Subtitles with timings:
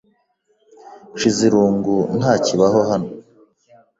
[1.13, 3.09] Nshizirungu ntakibaho hano.